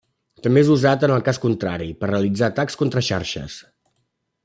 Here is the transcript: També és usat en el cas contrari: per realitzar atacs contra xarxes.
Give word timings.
També 0.45 0.63
és 0.63 0.71
usat 0.75 1.05
en 1.09 1.13
el 1.17 1.21
cas 1.27 1.39
contrari: 1.45 1.91
per 2.01 2.11
realitzar 2.13 2.51
atacs 2.51 2.83
contra 2.83 3.05
xarxes. 3.13 3.63